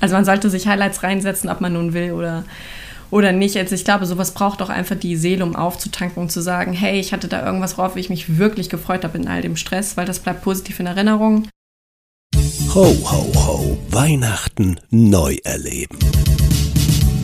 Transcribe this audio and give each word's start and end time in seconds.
Also 0.00 0.14
man 0.14 0.24
sollte 0.24 0.50
sich 0.50 0.66
Highlights 0.66 1.02
reinsetzen, 1.02 1.50
ob 1.50 1.60
man 1.60 1.72
nun 1.72 1.92
will 1.92 2.12
oder, 2.12 2.44
oder 3.10 3.32
nicht. 3.32 3.56
Also 3.56 3.74
ich 3.74 3.84
glaube, 3.84 4.06
sowas 4.06 4.32
braucht 4.32 4.62
auch 4.62 4.68
einfach 4.68 4.96
die 4.96 5.16
Seele, 5.16 5.44
um 5.44 5.56
aufzutanken 5.56 6.22
und 6.22 6.30
zu 6.30 6.40
sagen, 6.40 6.72
hey, 6.72 7.00
ich 7.00 7.12
hatte 7.12 7.28
da 7.28 7.44
irgendwas, 7.44 7.78
worauf 7.78 7.96
ich 7.96 8.10
mich 8.10 8.38
wirklich 8.38 8.68
gefreut 8.68 9.04
habe 9.04 9.18
in 9.18 9.28
all 9.28 9.42
dem 9.42 9.56
Stress, 9.56 9.96
weil 9.96 10.06
das 10.06 10.20
bleibt 10.20 10.42
positiv 10.42 10.80
in 10.80 10.86
Erinnerung. 10.86 11.48
Ho, 12.74 12.84
ho, 12.84 13.32
ho, 13.34 13.78
Weihnachten 13.90 14.78
neu 14.90 15.36
erleben. 15.42 15.98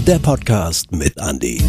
Der 0.07 0.19
Podcast 0.19 0.91
mit 0.93 1.17
Andy. 1.19 1.63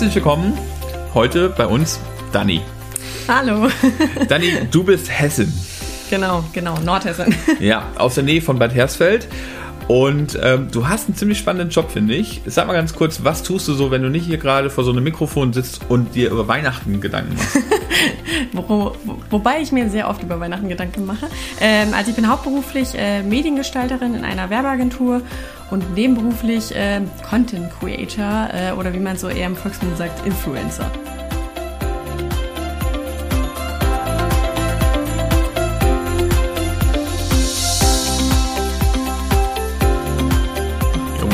Herzlich 0.00 0.24
willkommen 0.24 0.56
heute 1.12 1.50
bei 1.50 1.66
uns, 1.66 2.00
Dani. 2.32 2.62
Hallo. 3.28 3.68
Dani, 4.28 4.50
du 4.70 4.82
bist 4.82 5.10
Hessen. 5.10 5.52
Genau, 6.08 6.42
genau, 6.54 6.78
Nordhessen. 6.78 7.34
Ja, 7.60 7.82
aus 7.98 8.14
der 8.14 8.24
Nähe 8.24 8.40
von 8.40 8.58
Bad 8.58 8.74
Hersfeld. 8.74 9.28
Und 9.88 10.38
ähm, 10.42 10.68
du 10.70 10.88
hast 10.88 11.08
einen 11.08 11.16
ziemlich 11.16 11.36
spannenden 11.36 11.68
Job, 11.68 11.90
finde 11.90 12.14
ich. 12.14 12.40
Sag 12.46 12.66
mal 12.66 12.72
ganz 12.72 12.94
kurz, 12.94 13.24
was 13.24 13.42
tust 13.42 13.68
du 13.68 13.74
so, 13.74 13.90
wenn 13.90 14.00
du 14.02 14.08
nicht 14.08 14.24
hier 14.24 14.38
gerade 14.38 14.70
vor 14.70 14.84
so 14.84 14.90
einem 14.90 15.04
Mikrofon 15.04 15.52
sitzt 15.52 15.82
und 15.90 16.14
dir 16.14 16.30
über 16.30 16.48
Weihnachten 16.48 17.02
Gedanken 17.02 17.34
machst? 17.34 17.58
Wo, 18.52 18.96
wobei 19.28 19.60
ich 19.60 19.70
mir 19.70 19.90
sehr 19.90 20.08
oft 20.08 20.22
über 20.22 20.40
Weihnachten 20.40 20.70
Gedanken 20.70 21.04
mache. 21.04 21.26
Ähm, 21.60 21.92
also 21.92 22.08
ich 22.08 22.16
bin 22.16 22.26
hauptberuflich 22.26 22.94
äh, 22.96 23.22
Mediengestalterin 23.22 24.14
in 24.14 24.24
einer 24.24 24.48
Werbeagentur 24.48 25.20
und 25.70 25.94
nebenberuflich 25.94 26.74
äh, 26.74 27.00
Content 27.28 27.70
Creator 27.78 28.48
äh, 28.52 28.72
oder 28.72 28.92
wie 28.92 28.98
man 28.98 29.16
so 29.16 29.28
eher 29.28 29.46
im 29.46 29.56
Volksmund 29.56 29.96
sagt, 29.96 30.26
Influencer. 30.26 30.90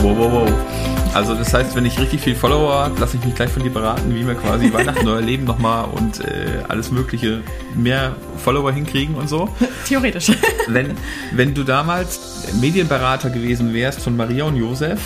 Wow, 0.03 0.17
wow, 0.17 0.33
wow. 0.33 0.76
Also 1.17 1.34
das 1.34 1.55
heißt, 1.55 1.75
wenn 1.75 1.86
ich 1.86 1.98
richtig 1.98 2.20
viel 2.20 2.34
Follower 2.34 2.75
habe, 2.75 3.00
lasse 3.00 3.17
ich 3.17 3.25
mich 3.25 3.34
gleich 3.34 3.48
von 3.48 3.62
dir 3.62 3.70
beraten, 3.70 4.14
wie 4.14 4.27
wir 4.27 4.34
quasi 4.34 4.70
Weihnachten 4.75 5.06
neu 5.06 5.14
erleben 5.14 5.45
nochmal 5.45 5.86
und 5.86 6.20
äh, 6.20 6.62
alles 6.69 6.91
mögliche 6.91 7.41
mehr 7.75 8.14
Follower 8.36 8.70
hinkriegen 8.70 9.14
und 9.14 9.27
so. 9.27 9.48
Theoretisch. 9.86 10.31
Wenn, 10.69 10.95
wenn 11.33 11.55
du 11.55 11.62
damals 11.62 12.53
Medienberater 12.61 13.31
gewesen 13.31 13.73
wärst 13.73 14.03
von 14.03 14.14
Maria 14.14 14.45
und 14.45 14.56
Josef 14.56 15.00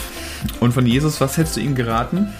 und 0.59 0.73
von 0.73 0.85
Jesus, 0.85 1.21
was 1.21 1.37
hättest 1.37 1.59
du 1.59 1.61
ihnen 1.61 1.77
geraten? 1.77 2.33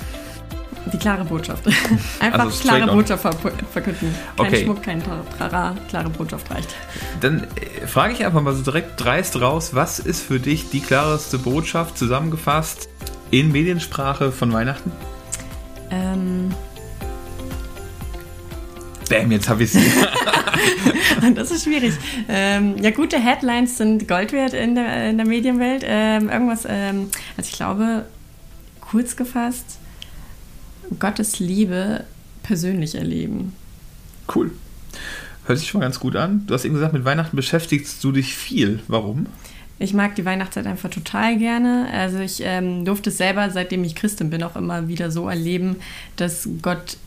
Die 0.93 0.99
klare 0.99 1.25
Botschaft. 1.25 1.67
Einfach 2.21 2.41
Also 2.41 2.59
klare. 2.63 2.91
Botschaft 2.91 3.23
ver 3.23 3.33
verkünden. 3.73 4.15
Kein 4.37 4.47
Okay. 4.47 4.65
Schmuck, 4.65 4.83
kein 4.83 5.03
Trara, 5.39 5.77
klare 5.89 6.09
Botschaft 6.09 6.51
reicht. 6.51 6.75
Dann 7.21 7.45
äh, 7.45 7.87
frage 7.87 8.15
ich 8.15 8.25
einfach 8.25 8.41
mal 8.41 8.55
so 8.55 8.63
direkt 8.63 9.01
dreist 9.05 9.41
raus, 9.41 9.75
was 9.75 9.99
ist 10.01 10.23
für 10.23 10.41
dich 10.41 10.71
die 10.71 10.81
klarste 10.81 11.39
Botschaft 11.39 11.99
zusammengefasst 11.99 12.89
in 13.31 13.53
Mediensprache 13.53 14.33
von 14.33 14.53
Weihnachten? 14.53 14.93
Ähm, 15.91 16.55
Bam, 19.09 19.33
jetzt 19.33 19.49
habe 19.49 19.65
ich 19.65 19.73
sie. 19.73 19.85
das 21.35 21.51
ist 21.51 21.65
schwierig. 21.65 21.95
Ähm, 22.29 22.77
ja, 22.79 22.91
gute 22.91 23.19
Headlines 23.19 23.77
sind 23.77 24.07
Gold 24.07 24.33
wert 24.33 24.55
in 24.55 24.77
der, 24.77 25.11
in 25.11 25.17
der 25.17 25.27
Medienwelt. 25.27 25.83
Ähm, 25.85 26.29
irgendwas, 26.31 26.65
ähm, 26.69 27.09
also 27.37 27.49
ich 27.49 27.57
glaube, 27.57 28.07
kurz 28.81 29.17
gefasst, 29.17 29.79
Gottes 30.99 31.41
Liebe 31.41 32.05
persönlich 32.43 32.95
erleben. 32.95 33.55
cool. 34.35 34.53
Hört 35.47 35.59
sich 35.59 35.69
schon 35.69 35.81
mal 35.81 35.87
ganz 35.87 35.99
gut 35.99 36.15
an. 36.15 36.45
Du 36.47 36.55
hast 36.55 36.65
eben 36.65 36.75
gesagt, 36.75 36.93
mit 36.93 37.05
Weihnachten 37.05 37.35
beschäftigst 37.35 38.05
du 38.05 38.13
dich 38.13 38.37
viel. 38.37 38.81
Warum? 38.87 39.27
Ich 39.83 39.95
mag 39.95 40.15
die 40.15 40.27
Weihnachtszeit 40.27 40.67
einfach 40.67 40.91
total 40.91 41.39
gerne. 41.39 41.89
Also 41.91 42.19
ich 42.19 42.43
ähm, 42.45 42.85
durfte 42.85 43.09
es 43.09 43.17
selber, 43.17 43.49
seitdem 43.49 43.83
ich 43.83 43.95
Christin 43.95 44.29
bin, 44.29 44.43
auch 44.43 44.55
immer 44.55 44.89
wieder 44.89 45.11
so 45.11 45.27
erleben, 45.27 45.77
dass 46.17 46.47
Gott 46.61 46.99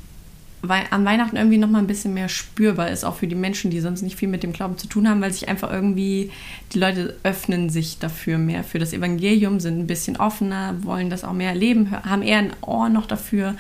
an 0.67 1.06
Weihnachten 1.06 1.35
irgendwie 1.35 1.57
noch 1.57 1.69
mal 1.69 1.79
ein 1.79 1.88
bisschen 1.88 2.13
mehr 2.13 2.29
spürbar 2.29 2.89
ist, 2.89 3.03
auch 3.03 3.16
für 3.16 3.28
die 3.28 3.35
Menschen, 3.35 3.69
die 3.69 3.79
sonst 3.79 4.01
nicht 4.01 4.16
viel 4.16 4.29
mit 4.29 4.44
dem 4.44 4.53
Glauben 4.53 4.78
zu 4.78 4.88
tun 4.88 5.07
haben, 5.07 5.22
weil 5.22 5.31
sich 5.31 5.50
einfach 5.50 5.72
irgendwie 5.72 6.31
die 6.72 6.79
Leute 6.79 7.17
öffnen 7.23 7.69
sich 7.69 8.00
dafür 8.00 8.38
mehr 8.38 8.63
für 8.63 8.79
das 8.79 8.94
Evangelium, 8.94 9.59
sind 9.59 9.78
ein 9.78 9.88
bisschen 9.88 10.16
offener, 10.17 10.75
wollen 10.81 11.09
das 11.09 11.25
auch 11.25 11.33
mehr 11.33 11.50
erleben, 11.50 11.91
haben 11.91 12.22
eher 12.22 12.39
ein 12.39 12.53
Ohr 12.62 12.88
noch 12.88 13.06
dafür 13.06 13.56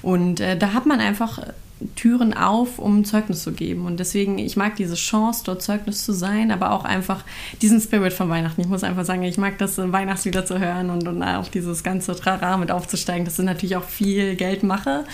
und 0.00 0.38
äh, 0.38 0.56
da 0.56 0.72
hat 0.72 0.86
man 0.86 1.00
einfach 1.00 1.40
Türen 1.96 2.34
auf, 2.34 2.78
um 2.78 3.04
Zeugnis 3.04 3.42
zu 3.42 3.52
geben. 3.52 3.86
Und 3.86 3.98
deswegen, 4.00 4.38
ich 4.38 4.56
mag 4.56 4.76
diese 4.76 4.94
Chance, 4.94 5.42
dort 5.44 5.62
Zeugnis 5.62 6.04
zu 6.04 6.12
sein, 6.12 6.50
aber 6.50 6.72
auch 6.72 6.84
einfach 6.84 7.24
diesen 7.62 7.80
Spirit 7.80 8.12
von 8.12 8.28
Weihnachten. 8.28 8.60
Ich 8.60 8.68
muss 8.68 8.84
einfach 8.84 9.04
sagen, 9.04 9.22
ich 9.22 9.38
mag 9.38 9.58
das, 9.58 9.78
Weihnachtslieder 9.78 10.46
zu 10.46 10.58
hören 10.58 10.90
und, 10.90 11.06
und 11.06 11.22
auch 11.22 11.48
dieses 11.48 11.82
ganze 11.82 12.14
Trara 12.14 12.56
mit 12.56 12.70
aufzusteigen. 12.70 13.24
Das 13.24 13.38
ist 13.38 13.44
natürlich 13.44 13.76
auch 13.76 13.84
viel 13.84 14.36
Geldmache, 14.36 15.04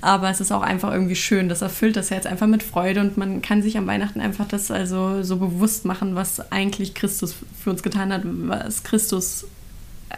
aber 0.00 0.30
es 0.30 0.40
ist 0.40 0.52
auch 0.52 0.62
einfach 0.62 0.92
irgendwie 0.92 1.16
schön. 1.16 1.48
Das 1.48 1.62
erfüllt 1.62 1.96
das 1.96 2.10
Herz 2.10 2.26
einfach 2.26 2.46
mit 2.46 2.62
Freude 2.62 3.00
und 3.00 3.16
man 3.16 3.42
kann 3.42 3.62
sich 3.62 3.76
am 3.76 3.86
Weihnachten 3.86 4.20
einfach 4.20 4.46
das 4.48 4.70
also 4.70 5.22
so 5.22 5.36
bewusst 5.36 5.84
machen, 5.84 6.14
was 6.14 6.52
eigentlich 6.52 6.94
Christus 6.94 7.34
für 7.62 7.70
uns 7.70 7.82
getan 7.82 8.12
hat, 8.12 8.22
was 8.24 8.82
Christus 8.82 9.46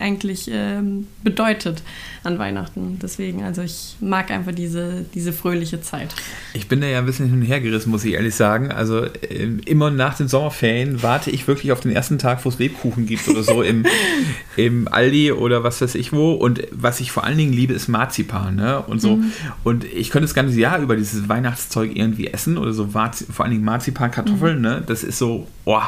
eigentlich 0.01 0.51
ähm, 0.53 1.07
bedeutet 1.23 1.83
an 2.25 2.39
Weihnachten. 2.39 2.99
Deswegen, 3.01 3.45
also 3.45 3.62
ich 3.62 3.97
mag 4.01 4.31
einfach 4.31 4.53
diese, 4.53 5.05
diese 5.15 5.33
fröhliche 5.33 5.81
Zeit. 5.81 6.15
Ich 6.55 6.69
bin 6.69 6.81
da 6.81 6.87
ja 6.87 6.99
ein 6.99 7.07
bisschen 7.07 7.31
hin 7.31 7.41
und 7.41 7.47
her 7.47 7.61
gerissen, 7.61 7.91
muss 7.91 8.05
ich 8.05 8.15
ehrlich 8.15 8.34
sagen. 8.34 8.73
Also 8.73 9.07
ähm, 9.31 9.61
immer 9.65 9.91
nach 9.91 10.17
den 10.17 10.29
Sommerferien 10.29 11.03
warte 11.03 11.31
ich 11.31 11.47
wirklich 11.47 11.73
auf 11.73 11.81
den 11.81 11.93
ersten 11.93 12.19
Tag, 12.19 12.45
wo 12.45 12.49
es 12.49 12.59
Lebkuchen 12.59 13.07
gibt 13.07 13.29
oder 13.29 13.43
so 13.43 13.62
im, 13.62 13.87
im 14.57 14.89
Aldi 14.89 15.33
oder 15.33 15.62
was 15.62 15.81
weiß 15.81 15.95
ich 15.95 16.13
wo. 16.13 16.33
Und 16.33 16.67
was 16.73 17.01
ich 17.01 17.13
vor 17.13 17.25
allen 17.25 17.39
Dingen 17.39 17.53
liebe, 17.53 17.73
ist 17.73 17.89
Marzipan. 17.89 18.57
Ne? 18.57 18.81
Und 18.83 19.01
so. 19.01 19.21
Und 19.63 19.84
ich 19.84 20.11
könnte 20.11 20.27
das 20.27 20.34
ganze 20.34 20.59
Jahr 20.59 20.81
über 20.81 20.97
dieses 20.97 21.28
Weihnachtszeug 21.28 21.95
irgendwie 21.95 22.27
essen 22.27 22.59
oder 22.59 22.73
so 22.73 22.89
vor 22.89 23.45
allen 23.45 23.53
Dingen 23.53 23.65
Marzipan, 23.65 24.11
Kartoffeln. 24.11 24.61
Ne? 24.61 24.83
Das 24.87 25.05
ist 25.05 25.19
so, 25.19 25.47
oh, 25.65 25.81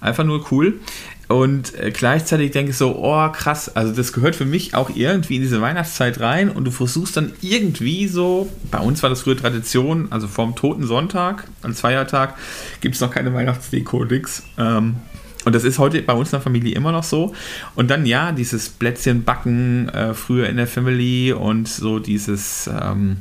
einfach 0.00 0.24
nur 0.24 0.50
cool. 0.50 0.80
Und 1.32 1.74
äh, 1.78 1.90
gleichzeitig 1.90 2.50
denke 2.50 2.72
ich 2.72 2.76
so, 2.76 2.94
oh 2.94 3.28
krass, 3.32 3.74
also 3.74 3.94
das 3.94 4.12
gehört 4.12 4.36
für 4.36 4.44
mich 4.44 4.74
auch 4.74 4.90
irgendwie 4.94 5.36
in 5.36 5.42
diese 5.42 5.62
Weihnachtszeit 5.62 6.20
rein 6.20 6.50
und 6.50 6.64
du 6.64 6.70
versuchst 6.70 7.16
dann 7.16 7.32
irgendwie 7.40 8.06
so, 8.06 8.50
bei 8.70 8.80
uns 8.80 9.02
war 9.02 9.08
das 9.08 9.22
früher 9.22 9.36
Tradition, 9.36 10.08
also 10.10 10.28
vorm 10.28 10.54
Toten 10.56 10.86
Sonntag, 10.86 11.48
als 11.62 11.80
Feiertag, 11.80 12.34
gibt 12.82 12.96
es 12.96 13.00
noch 13.00 13.10
keine 13.10 13.32
Weihnachtsdeko, 13.32 14.04
nix. 14.04 14.42
Ähm, 14.58 14.96
und 15.46 15.54
das 15.54 15.64
ist 15.64 15.78
heute 15.78 16.02
bei 16.02 16.12
uns 16.12 16.28
in 16.28 16.32
der 16.32 16.42
Familie 16.42 16.74
immer 16.74 16.92
noch 16.92 17.02
so. 17.02 17.34
Und 17.74 17.90
dann 17.90 18.04
ja, 18.04 18.32
dieses 18.32 18.68
Plätzchen 18.68 19.24
backen, 19.24 19.88
äh, 19.88 20.12
früher 20.12 20.50
in 20.50 20.58
der 20.58 20.66
Family 20.66 21.32
und 21.32 21.66
so 21.66 21.98
dieses 21.98 22.68
ähm, 22.68 23.16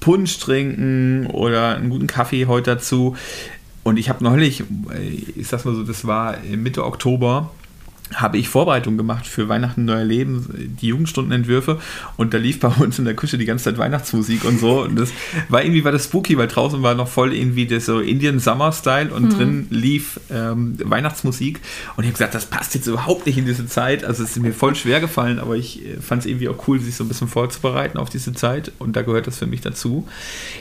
Punsch 0.00 0.38
trinken 0.38 1.26
oder 1.26 1.74
einen 1.74 1.88
guten 1.88 2.06
Kaffee 2.06 2.46
heute 2.46 2.76
dazu. 2.76 3.16
Und 3.86 3.98
ich 3.98 4.08
habe 4.08 4.24
neulich, 4.24 4.64
äh, 4.92 5.08
ich 5.36 5.46
sag's 5.46 5.64
mal 5.64 5.72
so, 5.72 5.84
das 5.84 6.08
war 6.08 6.38
Mitte 6.56 6.84
Oktober, 6.84 7.52
habe 8.14 8.38
ich 8.38 8.48
Vorbereitung 8.48 8.96
gemacht 8.96 9.26
für 9.26 9.48
Weihnachten 9.48 9.84
Neuer 9.84 10.04
Leben, 10.04 10.76
die 10.80 10.88
Jugendstundenentwürfe. 10.88 11.80
Und 12.16 12.34
da 12.34 12.38
lief 12.38 12.60
bei 12.60 12.68
uns 12.68 12.98
in 12.98 13.04
der 13.04 13.14
Küche 13.14 13.36
die 13.36 13.44
ganze 13.44 13.64
Zeit 13.64 13.78
Weihnachtsmusik 13.78 14.44
und 14.44 14.60
so. 14.60 14.82
Und 14.82 14.96
das 14.96 15.10
war 15.48 15.62
irgendwie 15.62 15.84
war 15.84 15.92
das 15.92 16.04
spooky, 16.04 16.38
weil 16.38 16.46
draußen 16.46 16.82
war 16.82 16.94
noch 16.94 17.08
voll 17.08 17.34
irgendwie 17.34 17.66
das 17.66 17.86
so 17.86 18.00
Indian 18.00 18.38
Summer 18.38 18.72
Style 18.72 19.12
und 19.12 19.30
drin 19.36 19.66
lief 19.70 20.20
ähm, 20.30 20.76
Weihnachtsmusik. 20.82 21.60
Und 21.96 22.04
ich 22.04 22.08
habe 22.08 22.12
gesagt, 22.12 22.34
das 22.34 22.46
passt 22.46 22.74
jetzt 22.74 22.86
überhaupt 22.86 23.26
nicht 23.26 23.38
in 23.38 23.46
diese 23.46 23.66
Zeit, 23.66 24.04
also 24.04 24.22
es 24.22 24.30
ist 24.30 24.42
mir 24.42 24.52
voll 24.52 24.74
schwer 24.74 25.00
gefallen, 25.00 25.38
aber 25.38 25.56
ich 25.56 25.82
fand 26.00 26.22
es 26.22 26.26
irgendwie 26.26 26.48
auch 26.48 26.68
cool, 26.68 26.78
sich 26.80 26.94
so 26.94 27.04
ein 27.04 27.08
bisschen 27.08 27.28
vorzubereiten 27.28 27.98
auf 27.98 28.08
diese 28.08 28.32
Zeit. 28.32 28.72
Und 28.78 28.94
da 28.94 29.02
gehört 29.02 29.26
das 29.26 29.38
für 29.38 29.46
mich 29.46 29.60
dazu. 29.60 30.06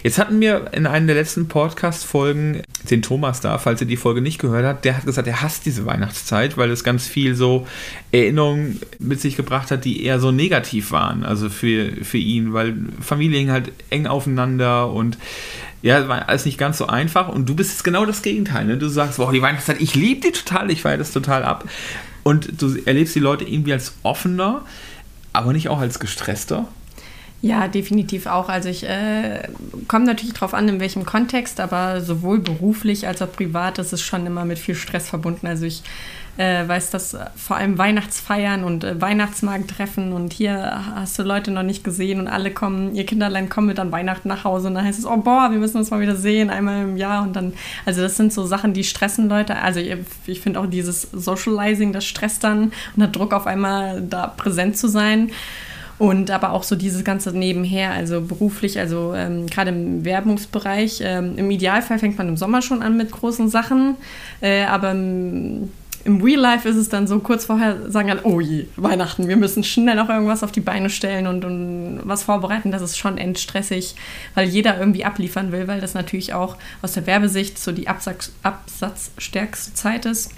Jetzt 0.03 0.18
hatten 0.18 0.39
wir 0.39 0.74
in 0.74 0.88
einer 0.88 1.06
der 1.07 1.15
letzten 1.15 1.48
Podcast-Folgen 1.48 2.62
den 2.89 3.01
Thomas 3.01 3.41
da, 3.41 3.57
falls 3.57 3.81
ihr 3.81 3.88
die 3.88 3.98
Folge 3.98 4.21
nicht 4.21 4.39
gehört 4.39 4.65
habt, 4.65 4.86
der 4.86 4.98
hat 4.98 5.06
gesagt, 5.06 5.27
er 5.27 5.41
hasst 5.41 5.65
diese 5.65 5.86
Weihnachtszeit, 5.86 6.57
weil 6.57 6.71
es 6.71 6.83
ganz 6.83 7.07
viel 7.07 7.35
so 7.36 7.68
Erinnerungen 8.12 8.80
mit 9.00 9.22
sich 9.22 9.36
gebracht 9.36 9.72
hat, 9.72 9.86
die 9.86 10.04
eher 10.04 10.20
so 10.20 10.32
negativ 10.32 10.92
waren, 10.92 11.24
also 11.24 11.50
für, 11.50 11.92
für 12.04 12.18
ihn, 12.18 12.54
weil 12.54 12.76
Familie 13.02 13.40
hing 13.40 13.52
halt 13.52 13.72
eng 13.90 14.08
aufeinander 14.08 14.92
und 14.92 15.18
ja, 15.82 16.08
war 16.08 16.28
alles 16.28 16.46
nicht 16.46 16.58
ganz 16.58 16.80
so 16.80 16.88
einfach 16.88 17.30
und 17.30 17.48
du 17.48 17.56
bist 17.56 17.72
jetzt 17.72 17.84
genau 17.84 18.06
das 18.06 18.22
Gegenteil, 18.22 18.66
ne? 18.66 18.78
Du 18.78 18.88
sagst, 18.88 19.18
boah, 19.18 19.32
die 19.32 19.42
Weihnachtszeit, 19.42 19.80
ich 19.80 19.94
liebe 19.94 20.22
die 20.22 20.32
total, 20.32 20.72
ich 20.72 20.82
feiere 20.82 20.98
das 20.98 21.12
total 21.12 21.44
ab 21.44 21.66
und 22.24 22.60
du 22.62 22.76
erlebst 22.86 23.14
die 23.14 23.20
Leute 23.20 23.46
irgendwie 23.46 23.74
als 23.74 23.94
offener, 24.02 24.64
aber 25.32 25.54
nicht 25.54 25.70
auch 25.70 25.80
als 25.80 26.00
gestresster. 26.00 26.68
Ja, 27.42 27.68
definitiv 27.68 28.26
auch. 28.26 28.50
Also 28.50 28.70
ich 28.70 28.88
äh, 28.88 29.48
komme 29.88 30.06
natürlich 30.06 30.34
darauf 30.34 30.54
an, 30.54 30.68
in 30.68 30.80
welchem 30.80 31.06
Kontext, 31.06 31.60
aber 31.60 32.02
sowohl 32.02 32.40
beruflich 32.40 33.08
als 33.08 33.22
auch 33.22 33.32
privat 33.32 33.78
ist 33.78 33.94
es 33.94 34.02
schon 34.02 34.26
immer 34.26 34.46
mit 34.46 34.58
viel 34.58 34.74
Stress 34.74 35.10
verbunden. 35.10 35.46
Also 35.46 35.66
ich 35.66 35.84
äh, 36.38 36.68
weiß, 36.68 36.90
dass 36.90 37.16
vor 37.36 37.56
allem 37.58 37.78
Weihnachtsfeiern 37.78 38.64
und 38.64 38.84
äh, 38.84 39.00
Weihnachtsmarkttreffen 39.00 40.12
und 40.12 40.34
hier 40.34 40.82
hast 40.96 41.18
du 41.18 41.24
Leute 41.24 41.52
noch 41.52 41.64
nicht 41.64 41.84
gesehen 41.84 42.20
und 42.20 42.28
alle 42.28 42.52
kommen, 42.52 42.94
ihr 42.94 43.06
Kinderlein 43.06 43.48
kommen 43.48 43.68
mit 43.68 43.80
an 43.80 43.92
Weihnachten 43.92 44.28
nach 44.28 44.44
Hause 44.44 44.68
und 44.68 44.76
dann 44.76 44.86
heißt 44.86 45.00
es, 45.00 45.06
oh 45.06 45.18
boah, 45.18 45.50
wir 45.52 45.60
müssen 45.60 45.78
uns 45.78 45.92
mal 45.92 46.02
wieder 46.02 46.16
sehen, 46.16 46.50
einmal 46.50 46.84
im 46.84 46.98
Jahr 46.98 47.24
und 47.24 47.36
dann, 47.36 47.54
also 47.86 48.02
das 48.02 48.18
sind 48.18 48.34
so 48.34 48.46
Sachen, 48.46 48.74
die 48.74 48.84
stressen 48.84 49.30
Leute. 49.30 49.56
Also 49.58 49.80
ich, 49.80 49.96
ich 50.26 50.42
finde 50.42 50.60
auch 50.60 50.68
dieses 50.68 51.04
Socializing, 51.04 51.94
das 51.94 52.06
stresst 52.06 52.44
dann 52.44 52.74
und 52.96 53.04
hat 53.04 53.16
Druck 53.16 53.34
auf 53.34 53.48
einmal 53.48 54.02
da 54.02 54.28
präsent 54.28 54.78
zu 54.78 54.88
sein. 54.88 55.32
Und 55.97 56.30
aber 56.30 56.51
auch 56.51 56.63
so 56.63 56.75
dieses 56.75 57.03
ganze 57.03 57.31
nebenher, 57.31 57.92
also 57.92 58.21
beruflich, 58.21 58.80
also 58.80 59.13
ähm, 59.15 59.47
gerade 59.47 59.69
im 59.71 60.03
Werbungsbereich. 60.03 61.00
Ähm, 61.01 61.38
Im 61.38 61.50
Idealfall 61.50 62.00
fängt 62.00 62.18
man 62.18 62.27
im 62.27 62.38
Sommer 62.38 62.62
schon 62.62 62.81
an 62.81 62.97
mit 62.97 63.12
großen 63.12 63.47
Sachen, 63.47 63.95
äh, 64.42 64.65
aber 64.65 64.92
im, 64.92 65.69
im 66.03 66.21
Real 66.21 66.39
Life 66.39 66.68
ist 66.68 66.75
es 66.75 66.89
dann 66.89 67.07
so 67.07 67.19
kurz 67.19 67.45
vorher 67.45 67.89
sagen 67.89 68.09
dann, 68.09 68.19
oh 68.24 68.39
je, 68.39 68.68
Weihnachten, 68.75 69.27
wir 69.27 69.38
müssen 69.38 69.63
schnell 69.63 69.95
noch 69.95 70.09
irgendwas 70.09 70.44
auf 70.44 70.51
die 70.51 70.62
Beine 70.62 70.89
stellen 70.89 71.27
und, 71.27 71.45
und 71.45 72.01
was 72.03 72.24
vorbereiten. 72.24 72.71
Das 72.71 72.81
ist 72.81 72.98
schon 72.98 73.18
endstressig, 73.18 73.95
weil 74.36 74.48
jeder 74.48 74.77
irgendwie 74.77 75.06
abliefern 75.06 75.51
will, 75.51 75.68
weil 75.68 75.81
das 75.81 75.94
natürlich 75.94 76.33
auch 76.33 76.57
aus 76.81 76.91
der 76.91 77.07
Werbesicht 77.07 77.57
so 77.57 77.71
die 77.71 77.88
Absatz, 77.88 78.33
absatzstärkste 78.44 79.74
Zeit 79.74 80.06
ist. 80.06 80.31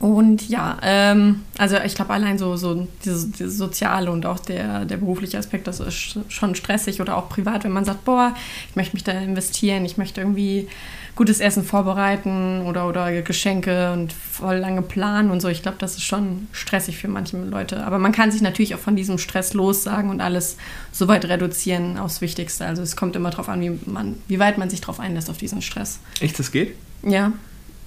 Und 0.00 0.48
ja, 0.48 0.78
ähm, 0.82 1.42
also 1.56 1.76
ich 1.78 1.94
glaube 1.94 2.12
allein 2.12 2.36
so, 2.36 2.56
so 2.56 2.86
dieses, 3.04 3.30
dieses 3.32 3.56
soziale 3.56 4.10
und 4.10 4.26
auch 4.26 4.38
der, 4.38 4.84
der 4.84 4.96
berufliche 4.96 5.38
Aspekt, 5.38 5.66
das 5.66 5.80
ist 5.80 6.18
schon 6.28 6.54
stressig 6.54 7.00
oder 7.00 7.16
auch 7.16 7.28
privat, 7.28 7.64
wenn 7.64 7.72
man 7.72 7.84
sagt, 7.84 8.04
boah, 8.04 8.34
ich 8.68 8.76
möchte 8.76 8.96
mich 8.96 9.04
da 9.04 9.12
investieren, 9.12 9.84
ich 9.84 9.96
möchte 9.96 10.20
irgendwie 10.20 10.68
gutes 11.16 11.40
Essen 11.40 11.64
vorbereiten 11.64 12.62
oder, 12.66 12.88
oder 12.88 13.22
Geschenke 13.22 13.92
und 13.92 14.12
voll 14.12 14.56
lange 14.56 14.82
planen 14.82 15.30
und 15.30 15.40
so. 15.40 15.48
Ich 15.48 15.62
glaube, 15.62 15.76
das 15.78 15.92
ist 15.92 16.02
schon 16.02 16.48
stressig 16.52 16.98
für 16.98 17.08
manche 17.08 17.36
Leute. 17.36 17.84
Aber 17.84 17.98
man 17.98 18.12
kann 18.12 18.32
sich 18.32 18.42
natürlich 18.42 18.74
auch 18.74 18.80
von 18.80 18.96
diesem 18.96 19.18
Stress 19.18 19.54
lossagen 19.54 20.10
und 20.10 20.20
alles 20.20 20.56
so 20.90 21.06
weit 21.06 21.24
reduzieren 21.26 21.98
aufs 21.98 22.20
Wichtigste. 22.20 22.66
Also 22.66 22.82
es 22.82 22.96
kommt 22.96 23.14
immer 23.14 23.30
darauf 23.30 23.48
an, 23.48 23.60
wie, 23.60 23.78
man, 23.86 24.16
wie 24.26 24.38
weit 24.38 24.58
man 24.58 24.70
sich 24.70 24.80
darauf 24.80 24.98
einlässt 24.98 25.30
auf 25.30 25.38
diesen 25.38 25.62
Stress. 25.62 26.00
Echt, 26.20 26.38
das 26.38 26.50
geht? 26.50 26.74
Ja. 27.02 27.32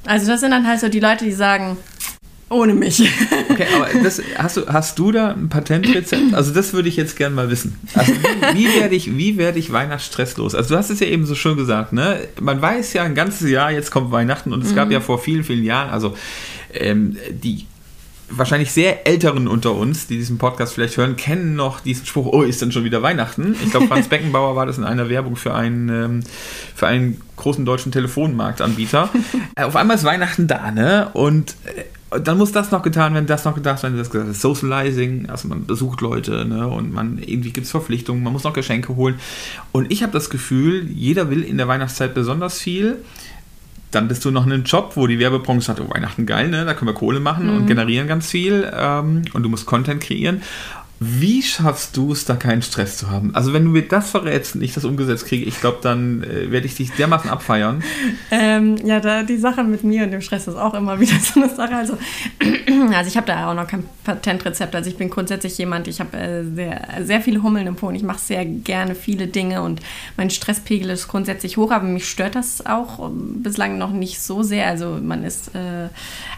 Also 0.05 0.27
das 0.27 0.39
sind 0.39 0.51
dann 0.51 0.65
halt 0.65 0.79
so 0.79 0.87
die 0.87 1.01
Leute, 1.01 1.25
die 1.25 1.33
sagen, 1.33 1.75
ohne 2.49 2.73
mich. 2.73 3.09
Okay, 3.49 3.65
aber 3.75 3.87
das, 4.03 4.21
hast, 4.37 4.57
du, 4.57 4.67
hast 4.67 4.99
du 4.99 5.11
da 5.11 5.31
ein 5.31 5.49
Patentrezept? 5.49 6.33
Also 6.33 6.53
das 6.53 6.73
würde 6.73 6.89
ich 6.89 6.95
jetzt 6.95 7.15
gerne 7.15 7.35
mal 7.35 7.49
wissen. 7.49 7.75
Also 7.95 8.13
wie, 8.13 8.57
wie 8.57 8.79
werde 8.79 8.93
ich, 8.93 9.17
wie 9.17 9.37
werde 9.37 9.57
ich 9.57 9.71
Weihnachtsstress 9.71 10.37
los? 10.37 10.53
Also 10.53 10.75
du 10.75 10.77
hast 10.77 10.91
es 10.91 10.99
ja 10.99 11.07
eben 11.07 11.25
so 11.25 11.33
schön 11.33 11.57
gesagt, 11.57 11.91
ne? 11.91 12.19
Man 12.39 12.61
weiß 12.61 12.93
ja 12.93 13.03
ein 13.03 13.15
ganzes 13.15 13.49
Jahr, 13.49 13.71
jetzt 13.71 13.89
kommt 13.89 14.11
Weihnachten 14.11 14.53
und 14.53 14.63
es 14.63 14.71
mhm. 14.71 14.75
gab 14.75 14.91
ja 14.91 14.99
vor 14.99 15.17
vielen, 15.17 15.43
vielen 15.43 15.63
Jahren, 15.63 15.89
also 15.89 16.15
ähm, 16.73 17.17
die 17.31 17.65
wahrscheinlich 18.29 18.71
sehr 18.71 19.07
Älteren 19.07 19.47
unter 19.47 19.73
uns, 19.73 20.07
die 20.07 20.17
diesen 20.17 20.37
Podcast 20.37 20.73
vielleicht 20.73 20.97
hören, 20.97 21.15
kennen 21.15 21.55
noch 21.55 21.79
diesen 21.79 22.05
Spruch, 22.05 22.27
oh, 22.27 22.41
ist 22.41 22.61
denn 22.61 22.71
schon 22.71 22.83
wieder 22.83 23.01
Weihnachten? 23.01 23.55
Ich 23.63 23.71
glaube, 23.71 23.87
Franz 23.87 24.07
Beckenbauer 24.09 24.55
war 24.55 24.65
das 24.65 24.77
in 24.77 24.83
einer 24.83 25.09
Werbung 25.09 25.35
für 25.35 25.53
einen, 25.53 25.89
ähm, 25.89 26.23
für 26.75 26.87
einen 26.87 27.21
großen 27.37 27.65
deutschen 27.65 27.91
Telefonmarktanbieter. 27.91 29.09
Äh, 29.55 29.63
auf 29.63 29.75
einmal 29.75 29.97
ist 29.97 30.03
Weihnachten 30.03 30.47
da, 30.47 30.71
ne? 30.71 31.09
Und 31.13 31.55
äh, 31.65 31.83
dann 32.09 32.37
muss 32.37 32.51
das 32.51 32.71
noch 32.71 32.83
getan 32.83 33.13
werden, 33.13 33.27
das 33.27 33.43
noch 33.43 33.55
getan 33.55 33.81
werden, 33.81 33.97
das 33.97 34.09
gesagt 34.09 34.33
Socializing, 34.35 35.29
also 35.29 35.47
man 35.47 35.65
besucht 35.65 36.01
Leute, 36.01 36.45
ne? 36.45 36.67
Und 36.67 36.93
man 36.93 37.17
irgendwie 37.19 37.51
gibt 37.51 37.65
es 37.65 37.71
Verpflichtungen, 37.71 38.23
man 38.23 38.33
muss 38.33 38.43
noch 38.43 38.53
Geschenke 38.53 38.95
holen. 38.95 39.19
Und 39.71 39.91
ich 39.91 40.03
habe 40.03 40.13
das 40.13 40.29
Gefühl, 40.29 40.87
jeder 40.89 41.29
will 41.29 41.43
in 41.43 41.57
der 41.57 41.67
Weihnachtszeit 41.67 42.13
besonders 42.13 42.59
viel 42.59 42.97
dann 43.91 44.07
bist 44.07 44.25
du 44.25 44.31
noch 44.31 44.45
in 44.45 44.51
einem 44.51 44.63
Job, 44.63 44.91
wo 44.95 45.07
die 45.07 45.19
Werbebranche 45.19 45.65
sagt, 45.65 45.79
oh, 45.79 45.89
Weihnachten 45.89 46.25
geil, 46.25 46.49
ne? 46.49 46.65
da 46.65 46.73
können 46.73 46.89
wir 46.89 46.93
Kohle 46.93 47.19
machen 47.19 47.47
mhm. 47.47 47.55
und 47.55 47.67
generieren 47.67 48.07
ganz 48.07 48.29
viel 48.29 48.69
ähm, 48.73 49.23
und 49.33 49.43
du 49.43 49.49
musst 49.49 49.65
Content 49.65 50.01
kreieren. 50.01 50.41
Wie 50.99 51.43
schaffst 51.43 51.95
du 51.95 52.11
es, 52.11 52.25
da 52.25 52.35
keinen 52.35 52.63
Stress 52.63 52.97
zu 52.97 53.11
haben? 53.11 53.35
Also 53.35 53.53
wenn 53.53 53.63
du 53.63 53.69
mir 53.69 53.83
das 53.83 54.09
verrätst 54.09 54.55
und 54.55 54.63
ich 54.63 54.73
das 54.73 54.83
umgesetzt 54.83 55.25
kriege, 55.27 55.45
ich 55.45 55.61
glaube, 55.61 55.77
dann 55.83 56.23
äh, 56.23 56.51
werde 56.51 56.65
ich 56.65 56.75
dich 56.75 56.91
dermaßen 56.91 57.29
abfeiern. 57.29 57.83
Ähm, 58.29 58.75
ja, 58.85 58.99
da, 58.99 59.23
die 59.23 59.37
Sache 59.37 59.63
mit 59.63 59.83
mir 59.83 60.03
und 60.03 60.11
dem 60.11 60.21
Stress 60.21 60.47
ist 60.47 60.55
auch 60.55 60.73
immer 60.73 60.99
wieder 60.99 61.17
so 61.21 61.39
eine 61.39 61.53
Sache. 61.53 61.75
Also, 61.75 61.97
also 62.93 63.07
ich 63.07 63.15
habe 63.15 63.27
da 63.27 63.49
auch 63.49 63.53
noch 63.53 63.67
kein 63.67 63.83
Patentrezept. 64.03 64.75
Also 64.75 64.89
ich 64.89 64.97
bin 64.97 65.09
grundsätzlich 65.09 65.57
jemand, 65.57 65.87
ich 65.87 65.99
habe 65.99 66.17
äh, 66.17 66.43
sehr, 66.43 66.87
sehr 67.03 67.21
viele 67.21 67.41
Hummeln 67.41 67.67
im 67.67 67.75
Po 67.75 67.87
und 67.87 67.95
ich 67.95 68.03
mache 68.03 68.19
sehr 68.19 68.45
gerne 68.45 68.95
viele 68.95 69.27
Dinge 69.27 69.61
und 69.61 69.81
mein 70.17 70.29
Stresspegel 70.29 70.89
ist 70.89 71.07
grundsätzlich 71.07 71.57
hoch, 71.57 71.71
aber 71.71 71.85
mich 71.85 72.09
stört 72.09 72.35
das 72.35 72.65
auch 72.65 73.09
bislang 73.11 73.77
noch 73.77 73.91
nicht 73.91 74.19
so 74.19 74.43
sehr. 74.43 74.67
Also 74.67 74.99
man 75.01 75.23
ist, 75.23 75.55
äh, 75.55 75.87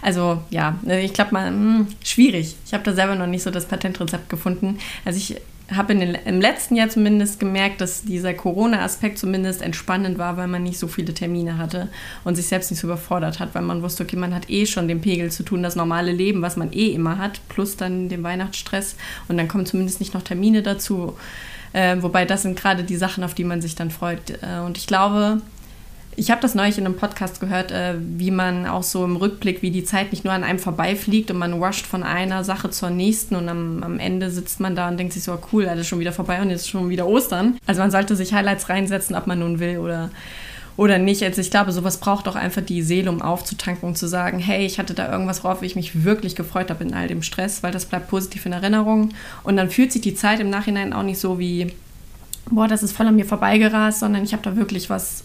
also 0.01 0.41
ja, 0.49 0.77
ich 0.85 1.13
glaube 1.13 1.33
mal, 1.33 1.47
hm, 1.47 1.87
schwierig. 2.03 2.55
Ich 2.65 2.73
habe 2.73 2.83
da 2.83 2.93
selber 2.93 3.15
noch 3.15 3.27
nicht 3.27 3.43
so 3.43 3.51
das 3.51 3.65
Patentrezept 3.65 4.29
gefunden 4.29 4.48
gefunden. 4.49 4.79
Also 5.05 5.17
ich 5.17 5.41
habe 5.71 5.93
im 5.93 6.41
letzten 6.41 6.75
Jahr 6.75 6.89
zumindest 6.89 7.39
gemerkt, 7.39 7.79
dass 7.79 8.01
dieser 8.01 8.33
Corona-Aspekt 8.33 9.19
zumindest 9.19 9.61
entspannend 9.61 10.17
war, 10.17 10.35
weil 10.35 10.47
man 10.47 10.63
nicht 10.63 10.79
so 10.79 10.87
viele 10.87 11.13
Termine 11.13 11.59
hatte 11.59 11.89
und 12.23 12.33
sich 12.33 12.47
selbst 12.47 12.71
nicht 12.71 12.79
so 12.79 12.87
überfordert 12.87 13.39
hat, 13.39 13.53
weil 13.53 13.61
man 13.61 13.83
wusste, 13.83 14.03
okay, 14.03 14.15
man 14.15 14.33
hat 14.33 14.49
eh 14.49 14.65
schon 14.65 14.87
den 14.87 14.99
Pegel 14.99 15.31
zu 15.31 15.43
tun, 15.43 15.61
das 15.61 15.75
normale 15.75 16.11
Leben, 16.11 16.41
was 16.41 16.57
man 16.57 16.73
eh 16.73 16.87
immer 16.87 17.19
hat, 17.19 17.39
plus 17.49 17.77
dann 17.77 18.09
den 18.09 18.23
Weihnachtsstress 18.23 18.95
und 19.27 19.37
dann 19.37 19.47
kommen 19.47 19.67
zumindest 19.67 19.99
nicht 19.99 20.15
noch 20.15 20.23
Termine 20.23 20.63
dazu. 20.63 21.15
Äh, 21.71 21.97
wobei 22.01 22.25
das 22.25 22.41
sind 22.41 22.59
gerade 22.59 22.83
die 22.83 22.95
Sachen, 22.95 23.23
auf 23.23 23.35
die 23.35 23.43
man 23.43 23.61
sich 23.61 23.75
dann 23.75 23.91
freut. 23.91 24.41
Äh, 24.41 24.61
und 24.65 24.75
ich 24.75 24.87
glaube, 24.87 25.39
ich 26.15 26.31
habe 26.31 26.41
das 26.41 26.53
neulich 26.53 26.77
in 26.77 26.85
einem 26.85 26.97
Podcast 26.97 27.39
gehört, 27.39 27.71
äh, 27.71 27.95
wie 27.97 28.31
man 28.31 28.65
auch 28.65 28.83
so 28.83 29.05
im 29.05 29.15
Rückblick, 29.15 29.61
wie 29.61 29.71
die 29.71 29.83
Zeit 29.83 30.11
nicht 30.11 30.25
nur 30.25 30.33
an 30.33 30.43
einem 30.43 30.59
vorbeifliegt 30.59 31.31
und 31.31 31.37
man 31.37 31.53
rusht 31.53 31.85
von 31.85 32.03
einer 32.03 32.43
Sache 32.43 32.69
zur 32.69 32.89
nächsten 32.89 33.35
und 33.35 33.47
am, 33.47 33.83
am 33.83 33.99
Ende 33.99 34.29
sitzt 34.29 34.59
man 34.59 34.75
da 34.75 34.89
und 34.89 34.97
denkt 34.97 35.13
sich 35.13 35.23
so, 35.23 35.37
cool, 35.53 35.67
alles 35.67 35.87
schon 35.87 35.99
wieder 35.99 36.11
vorbei 36.11 36.41
und 36.41 36.49
jetzt 36.49 36.61
ist 36.61 36.69
schon 36.69 36.89
wieder 36.89 37.07
Ostern. 37.07 37.57
Also 37.65 37.81
man 37.81 37.91
sollte 37.91 38.15
sich 38.15 38.33
Highlights 38.33 38.69
reinsetzen, 38.69 39.15
ob 39.15 39.27
man 39.27 39.39
nun 39.39 39.59
will 39.59 39.77
oder, 39.77 40.09
oder 40.75 40.97
nicht. 40.97 41.23
Also 41.23 41.39
ich 41.39 41.51
glaube, 41.51 41.71
sowas 41.71 41.97
braucht 41.97 42.27
auch 42.27 42.35
einfach 42.35 42.63
die 42.63 42.81
Seele, 42.81 43.09
um 43.09 43.21
aufzutanken 43.21 43.87
und 43.87 43.97
zu 43.97 44.07
sagen, 44.07 44.39
hey, 44.39 44.65
ich 44.65 44.77
hatte 44.77 44.93
da 44.93 45.11
irgendwas, 45.11 45.43
worauf 45.43 45.61
ich 45.61 45.75
mich 45.75 46.03
wirklich 46.03 46.35
gefreut 46.35 46.69
habe 46.69 46.83
in 46.83 46.93
all 46.93 47.07
dem 47.07 47.21
Stress, 47.21 47.63
weil 47.63 47.71
das 47.71 47.85
bleibt 47.85 48.09
positiv 48.09 48.45
in 48.45 48.51
Erinnerung. 48.51 49.09
Und 49.43 49.55
dann 49.57 49.69
fühlt 49.69 49.93
sich 49.93 50.01
die 50.01 50.15
Zeit 50.15 50.39
im 50.39 50.49
Nachhinein 50.49 50.91
auch 50.91 51.03
nicht 51.03 51.19
so 51.19 51.39
wie, 51.39 51.71
boah, 52.49 52.67
das 52.67 52.83
ist 52.83 52.91
voll 52.91 53.07
an 53.07 53.15
mir 53.15 53.25
vorbeigerast, 53.25 53.99
sondern 53.99 54.23
ich 54.23 54.33
habe 54.33 54.43
da 54.43 54.55
wirklich 54.57 54.89
was 54.89 55.23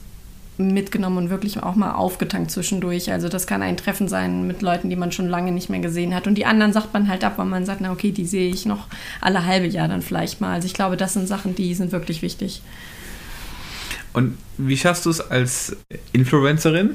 mitgenommen 0.56 1.19
und 1.19 1.31
wirklich 1.31 1.62
auch 1.62 1.75
mal 1.75 1.93
aufgetankt 1.93 2.51
zwischendurch. 2.51 3.11
Also 3.11 3.29
das 3.29 3.47
kann 3.47 3.62
ein 3.62 3.77
Treffen 3.77 4.09
sein 4.09 4.47
mit 4.47 4.62
Leuten, 4.62 4.91
die 4.91 4.97
man 4.97 5.12
schon 5.12 5.29
lange 5.29 5.53
nicht 5.53 5.69
mehr 5.69 5.81
gesehen 5.81 6.15
hat. 6.15 6.27
Und 6.27 6.37
die 6.37 6.47
anderen 6.47 6.73
sagt 6.73 6.93
man 6.93 7.09
halt 7.09 7.25
ab, 7.25 7.39
weil 7.39 7.47
man 7.47 7.67
sagt, 7.67 7.81
na 7.81 7.93
okay, 7.93 8.12
die 8.12 8.27
sehe 8.27 8.51
ich 8.51 8.67
noch 8.67 8.87
alle 9.21 9.45
halbe 9.45 9.67
Jahr 9.67 9.89
dann 9.89 10.03
vielleicht 10.03 10.41
mal. 10.41 10.53
Also 10.53 10.67
ich 10.67 10.75
glaube, 10.75 10.97
das 10.97 11.15
sind 11.15 11.27
Sachen, 11.27 11.55
die 11.55 11.75
sind 11.75 11.93
wirklich 11.93 12.23
wichtig. 12.23 12.63
Und 14.13 14.39
wie 14.58 14.77
schaffst 14.77 15.06
du 15.06 15.11
es 15.11 15.20
als 15.20 15.77
Influencerin, 16.13 16.94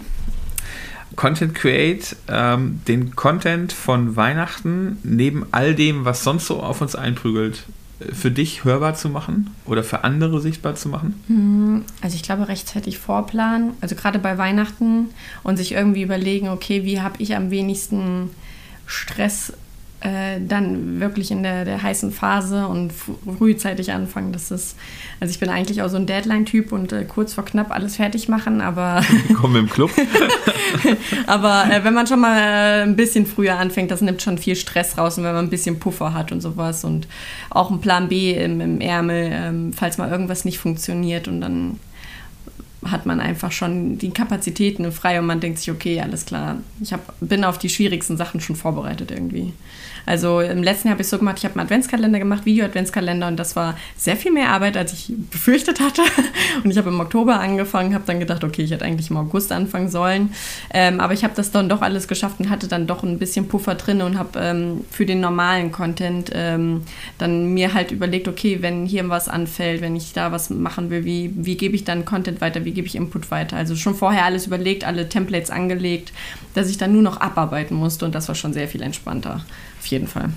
Content 1.18 1.54
Create, 1.54 2.16
ähm, 2.30 2.82
den 2.88 3.14
Content 3.16 3.74
von 3.74 4.16
Weihnachten 4.16 5.00
neben 5.04 5.46
all 5.52 5.76
dem, 5.76 6.06
was 6.06 6.24
sonst 6.24 6.48
so 6.48 6.64
auf 6.64 6.80
uns 6.80 6.96
einprügelt, 6.96 7.64
für 8.14 8.32
dich 8.32 8.64
hörbar 8.64 8.96
zu 8.96 9.10
machen 9.10 9.54
oder 9.66 9.84
für 9.84 10.04
andere 10.04 10.40
sichtbar 10.40 10.76
zu 10.76 10.90
machen? 10.90 11.22
Hm, 11.28 11.84
also 12.02 12.16
ich 12.16 12.24
glaube 12.24 12.48
rechtzeitig 12.48 12.98
vorplanen, 12.98 13.72
also 13.82 13.96
gerade 13.96 14.20
bei 14.20 14.38
Weihnachten 14.38 15.10
und 15.44 15.58
sich 15.58 15.74
irgendwie 15.74 16.04
überlegen, 16.04 16.50
okay, 16.50 16.86
wie 16.86 17.02
habe 17.02 17.16
ich 17.20 17.36
am 17.36 17.52
wenigsten 17.52 18.30
Stress 18.86 19.54
äh, 20.02 20.40
dann 20.40 21.00
wirklich 21.00 21.30
in 21.32 21.44
der, 21.44 21.66
der 21.66 21.84
heißen 21.84 22.12
Phase 22.12 22.68
und 22.68 22.92
frühzeitig 23.38 23.92
anfangen. 23.92 24.32
Das 24.32 24.50
ist, 24.50 24.78
also 25.20 25.32
ich 25.32 25.40
bin 25.40 25.50
eigentlich 25.50 25.82
auch 25.82 25.90
so 25.90 25.98
ein 25.98 26.06
Deadline-Typ 26.06 26.72
und 26.72 26.94
äh, 26.94 27.04
kurz 27.04 27.34
vor 27.34 27.44
knapp 27.46 27.72
alles 27.72 27.98
fertig 27.98 28.30
machen, 28.30 28.62
aber. 28.62 29.04
Komm 29.36 29.56
im 29.56 29.70
Club. 29.70 29.92
aber 31.28 31.66
äh, 31.70 31.84
wenn 31.84 31.94
man 31.94 32.08
schon 32.08 32.22
mal 32.22 32.38
äh, 32.38 32.84
ein 32.84 32.96
bisschen 32.96 33.26
früher 33.26 33.58
anfängt, 33.58 33.92
das 33.92 34.02
nimmt 34.02 34.22
schon 34.22 34.38
viel 34.38 34.56
Stress 34.56 34.98
raus 34.98 35.18
und 35.18 35.26
wenn 35.26 35.34
man 35.34 35.46
ein 35.46 35.50
bisschen 35.50 35.80
Puffer 35.80 36.14
hat 36.14 36.32
und 36.32 36.42
sowas 36.42 36.86
und 36.86 37.08
auch 37.50 37.70
einen 37.70 37.82
Plan 37.82 38.08
B 38.08 38.34
im, 38.34 38.62
im 38.62 38.80
Ärmel, 38.80 39.30
ähm, 39.34 39.74
falls 39.74 39.98
mal 39.98 40.10
irgendwas 40.10 40.46
nicht 40.46 40.60
funktioniert 40.60 41.28
und 41.28 41.42
dann 41.42 41.80
hat 42.86 43.06
man 43.06 43.20
einfach 43.20 43.52
schon 43.52 43.98
die 43.98 44.12
Kapazitäten 44.12 44.92
frei 44.92 45.20
und 45.20 45.26
man 45.26 45.40
denkt 45.40 45.60
sich, 45.60 45.72
okay, 45.72 46.00
alles 46.02 46.26
klar, 46.26 46.58
ich 46.82 46.94
hab, 46.94 47.14
bin 47.20 47.44
auf 47.44 47.58
die 47.58 47.70
schwierigsten 47.70 48.18
Sachen 48.18 48.40
schon 48.40 48.56
vorbereitet 48.56 49.12
irgendwie. 49.12 49.54
Also 50.06 50.40
im 50.40 50.64
letzten 50.64 50.88
Jahr 50.88 50.94
habe 50.96 51.04
ich 51.04 51.08
so 51.08 51.20
gemacht, 51.20 51.38
ich 51.38 51.46
habe 51.46 51.54
einen 51.54 51.68
Adventskalender 51.68 52.18
gemacht, 52.18 52.44
Video-Adventskalender 52.46 53.28
und 53.28 53.38
das 53.38 53.56
war 53.56 53.78
sehr 53.96 54.18
viel 54.18 54.32
mehr 54.32 54.50
Arbeit, 54.50 54.76
als 54.76 54.92
ich 54.92 55.14
befürchtet 55.30 55.80
hatte. 55.80 56.02
Und 56.64 56.72
ich 56.72 56.78
habe 56.80 56.90
im 56.90 57.00
Oktober 57.00 57.40
angefangen, 57.40 57.94
habe 57.94 58.06
dann 58.08 58.20
gedacht, 58.20 58.44
okay, 58.44 58.64
ich 58.64 58.72
hätte 58.72 58.86
eigentlich 58.86 59.12
im 59.12 59.18
August 59.18 59.52
anfangen 59.52 59.90
sollen. 59.90 60.34
Ähm, 60.74 61.00
aber 61.00 61.14
ich 61.14 61.24
habe 61.24 61.36
das 61.36 61.52
dann 61.52 61.70
doch 61.70 61.84
alles 61.84 62.08
geschafft 62.08 62.40
und 62.40 62.50
hatte 62.50 62.68
dann 62.68 62.88
doch 62.88 63.04
ein 63.04 63.20
bisschen 63.20 63.48
Puffer 63.48 63.76
drin 63.76 64.02
und 64.02 64.18
habe 64.18 64.40
ähm, 64.40 64.84
für 64.90 65.06
den 65.06 65.20
normalen 65.20 65.72
Content 65.72 66.32
ähm, 66.34 66.82
dann 67.20 67.54
mir 67.54 67.76
halt 67.76 67.92
überlegt, 67.92 68.28
okay, 68.28 68.62
wenn 68.62 68.88
hier 68.88 69.08
was 69.10 69.30
anfällt, 69.30 69.82
wenn 69.82 69.96
ich 69.96 70.14
da 70.14 70.32
was 70.32 70.50
machen 70.50 70.90
will, 70.90 71.06
wie, 71.06 71.32
wie 71.36 71.56
gebe 71.56 71.76
ich 71.76 71.84
dann 71.84 72.06
Content 72.06 72.42
weiter, 72.42 72.66
wie 72.66 72.69
gebe 72.72 72.88
ich 72.88 72.96
Input 72.96 73.32
weiter. 73.32 73.58
Also 73.58 73.76
schon 73.76 73.96
vorher 73.96 74.26
alles 74.26 74.48
überlegt, 74.48 74.84
alle 74.84 75.10
Templates 75.10 75.50
angelegt, 75.50 76.14
dass 76.54 76.70
ich 76.70 76.78
dann 76.78 76.94
nur 76.94 77.02
noch 77.02 77.22
abarbeiten 77.22 77.76
musste 77.76 78.06
und 78.06 78.16
das 78.16 78.28
war 78.28 78.36
schon 78.36 78.54
sehr 78.54 78.68
viel 78.68 78.82
entspannter 78.82 79.46
auf 79.80 79.86
jeden 79.88 80.08
Fall. 80.08 80.30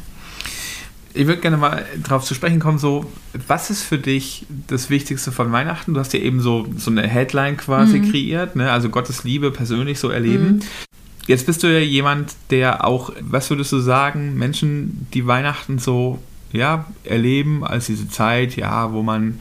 Ich 1.14 1.26
würde 1.26 1.42
gerne 1.42 1.58
mal 1.58 1.84
darauf 2.02 2.24
zu 2.24 2.34
sprechen 2.34 2.58
kommen, 2.58 2.78
so, 2.78 3.10
was 3.46 3.68
ist 3.68 3.82
für 3.82 3.98
dich 3.98 4.46
das 4.66 4.88
Wichtigste 4.88 5.30
von 5.30 5.52
Weihnachten? 5.52 5.92
Du 5.92 6.00
hast 6.00 6.14
ja 6.14 6.20
eben 6.20 6.40
so, 6.40 6.66
so 6.76 6.90
eine 6.90 7.06
Headline 7.06 7.58
quasi 7.58 7.98
mhm. 7.98 8.10
kreiert, 8.10 8.56
ne? 8.56 8.70
also 8.70 8.88
Gottes 8.88 9.22
Liebe 9.22 9.50
persönlich 9.50 9.98
so 9.98 10.08
erleben. 10.08 10.44
Mhm. 10.44 10.60
Jetzt 11.26 11.46
bist 11.46 11.62
du 11.62 11.66
ja 11.66 11.80
jemand, 11.80 12.34
der 12.50 12.86
auch, 12.86 13.12
was 13.20 13.50
würdest 13.50 13.72
du 13.72 13.78
sagen, 13.78 14.36
Menschen, 14.36 15.06
die 15.12 15.26
Weihnachten 15.26 15.78
so, 15.78 16.18
ja, 16.50 16.86
erleben 17.04 17.64
als 17.64 17.86
diese 17.86 18.08
Zeit, 18.08 18.56
ja, 18.56 18.92
wo 18.92 19.02
man 19.02 19.40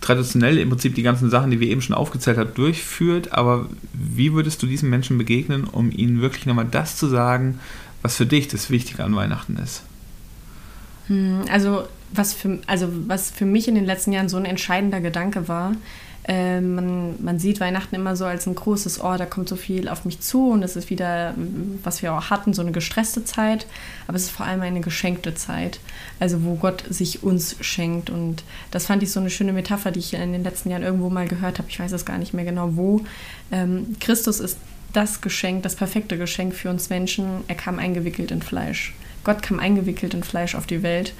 traditionell 0.00 0.58
im 0.58 0.68
Prinzip 0.68 0.94
die 0.94 1.02
ganzen 1.02 1.30
Sachen, 1.30 1.50
die 1.50 1.60
wir 1.60 1.68
eben 1.68 1.82
schon 1.82 1.96
aufgezählt 1.96 2.38
haben, 2.38 2.54
durchführt. 2.54 3.32
Aber 3.32 3.68
wie 3.92 4.32
würdest 4.32 4.62
du 4.62 4.66
diesen 4.66 4.90
Menschen 4.90 5.18
begegnen, 5.18 5.64
um 5.64 5.90
ihnen 5.90 6.20
wirklich 6.20 6.46
nochmal 6.46 6.68
das 6.70 6.96
zu 6.96 7.08
sagen, 7.08 7.58
was 8.02 8.16
für 8.16 8.26
dich 8.26 8.48
das 8.48 8.70
Wichtige 8.70 9.04
an 9.04 9.14
Weihnachten 9.14 9.56
ist. 9.56 9.82
Hm, 11.08 11.42
also 11.50 11.84
was 12.12 12.32
für, 12.32 12.58
also 12.66 12.88
was 13.06 13.30
für 13.30 13.44
mich 13.44 13.68
in 13.68 13.74
den 13.74 13.84
letzten 13.84 14.12
Jahren 14.12 14.28
so 14.28 14.36
ein 14.36 14.44
entscheidender 14.44 15.00
Gedanke 15.00 15.48
war, 15.48 15.72
äh, 16.28 16.60
man, 16.60 17.22
man 17.24 17.38
sieht 17.38 17.58
Weihnachten 17.58 17.94
immer 17.94 18.14
so 18.14 18.26
als 18.26 18.46
ein 18.46 18.54
großes, 18.54 19.02
oh, 19.02 19.16
da 19.16 19.24
kommt 19.24 19.48
so 19.48 19.56
viel 19.56 19.88
auf 19.88 20.04
mich 20.04 20.20
zu 20.20 20.50
und 20.50 20.62
es 20.62 20.76
ist 20.76 20.90
wieder, 20.90 21.34
was 21.82 22.02
wir 22.02 22.12
auch 22.12 22.28
hatten, 22.28 22.52
so 22.52 22.60
eine 22.60 22.70
gestresste 22.70 23.24
Zeit, 23.24 23.66
aber 24.06 24.16
es 24.16 24.24
ist 24.24 24.30
vor 24.30 24.44
allem 24.44 24.60
eine 24.60 24.80
geschenkte 24.80 25.34
Zeit, 25.34 25.80
also 26.20 26.44
wo 26.44 26.54
Gott 26.56 26.84
sich 26.90 27.22
uns 27.22 27.56
schenkt 27.62 28.10
und 28.10 28.44
das 28.70 28.86
fand 28.86 29.02
ich 29.02 29.10
so 29.10 29.20
eine 29.20 29.30
schöne 29.30 29.54
Metapher, 29.54 29.90
die 29.90 30.00
ich 30.00 30.12
in 30.12 30.32
den 30.32 30.44
letzten 30.44 30.70
Jahren 30.70 30.82
irgendwo 30.82 31.08
mal 31.08 31.26
gehört 31.26 31.58
habe, 31.58 31.70
ich 31.70 31.80
weiß 31.80 31.92
es 31.92 32.04
gar 32.04 32.18
nicht 32.18 32.34
mehr 32.34 32.44
genau 32.44 32.76
wo. 32.76 33.00
Ähm, 33.50 33.96
Christus 33.98 34.38
ist 34.38 34.58
das 34.92 35.22
Geschenk, 35.22 35.62
das 35.62 35.76
perfekte 35.76 36.18
Geschenk 36.18 36.54
für 36.54 36.70
uns 36.70 36.90
Menschen. 36.90 37.44
Er 37.48 37.54
kam 37.54 37.78
eingewickelt 37.78 38.30
in 38.30 38.42
Fleisch. 38.42 38.94
Gott 39.24 39.42
kam 39.42 39.60
eingewickelt 39.60 40.14
in 40.14 40.22
Fleisch 40.22 40.54
auf 40.54 40.66
die 40.66 40.82
Welt 40.82 41.12